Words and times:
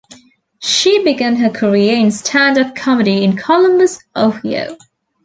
She 0.61 1.03
began 1.03 1.35
her 1.35 1.51
career 1.51 1.95
in 1.95 2.09
stand-up 2.09 2.75
comedy 2.75 3.23
in 3.23 3.37
Columbus, 3.37 3.99
Ohio. 4.15 4.75